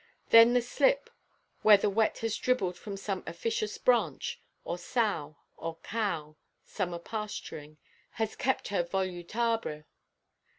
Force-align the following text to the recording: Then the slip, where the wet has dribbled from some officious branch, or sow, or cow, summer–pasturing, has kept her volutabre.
Then 0.29 0.53
the 0.55 0.63
slip, 0.63 1.11
where 1.61 1.77
the 1.77 1.87
wet 1.87 2.17
has 2.25 2.35
dribbled 2.35 2.75
from 2.75 2.97
some 2.97 3.23
officious 3.27 3.77
branch, 3.77 4.41
or 4.63 4.79
sow, 4.79 5.37
or 5.57 5.77
cow, 5.83 6.37
summer–pasturing, 6.65 7.77
has 8.13 8.35
kept 8.35 8.69
her 8.69 8.81
volutabre. 8.83 9.85